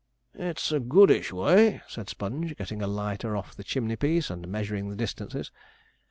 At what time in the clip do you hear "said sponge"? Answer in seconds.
1.87-2.57